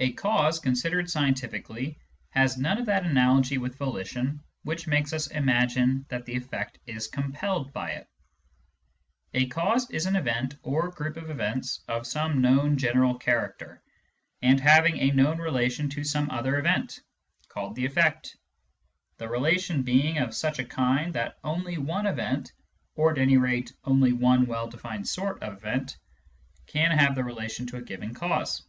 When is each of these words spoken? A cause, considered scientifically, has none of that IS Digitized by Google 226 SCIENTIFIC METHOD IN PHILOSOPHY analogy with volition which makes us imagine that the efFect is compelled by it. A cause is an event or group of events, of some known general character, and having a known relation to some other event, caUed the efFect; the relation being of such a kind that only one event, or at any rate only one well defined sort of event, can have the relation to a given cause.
A 0.00 0.12
cause, 0.12 0.60
considered 0.60 1.10
scientifically, 1.10 1.98
has 2.30 2.56
none 2.56 2.78
of 2.78 2.86
that 2.86 3.04
IS 3.04 3.10
Digitized 3.10 3.14
by 3.16 3.54
Google 3.56 3.66
226 3.66 3.66
SCIENTIFIC 3.66 3.66
METHOD 3.66 3.66
IN 3.66 3.66
PHILOSOPHY 3.66 3.66
analogy 3.66 3.66
with 3.66 3.78
volition 4.38 4.44
which 4.62 4.86
makes 4.86 5.12
us 5.12 5.26
imagine 5.26 6.06
that 6.08 6.24
the 6.24 6.34
efFect 6.40 6.70
is 6.86 7.08
compelled 7.08 7.72
by 7.72 7.90
it. 7.90 8.08
A 9.34 9.46
cause 9.48 9.90
is 9.90 10.06
an 10.06 10.14
event 10.14 10.54
or 10.62 10.90
group 10.92 11.16
of 11.16 11.30
events, 11.30 11.80
of 11.88 12.06
some 12.06 12.40
known 12.40 12.76
general 12.76 13.16
character, 13.18 13.82
and 14.40 14.60
having 14.60 14.98
a 14.98 15.10
known 15.10 15.38
relation 15.38 15.88
to 15.90 16.04
some 16.04 16.30
other 16.30 16.60
event, 16.60 17.00
caUed 17.48 17.74
the 17.74 17.88
efFect; 17.88 18.36
the 19.16 19.26
relation 19.28 19.82
being 19.82 20.18
of 20.18 20.32
such 20.32 20.60
a 20.60 20.64
kind 20.64 21.12
that 21.14 21.40
only 21.42 21.76
one 21.76 22.06
event, 22.06 22.52
or 22.94 23.10
at 23.10 23.18
any 23.18 23.36
rate 23.36 23.72
only 23.82 24.12
one 24.12 24.46
well 24.46 24.68
defined 24.68 25.08
sort 25.08 25.42
of 25.42 25.54
event, 25.56 25.96
can 26.68 26.96
have 26.96 27.16
the 27.16 27.24
relation 27.24 27.66
to 27.66 27.78
a 27.78 27.82
given 27.82 28.14
cause. 28.14 28.62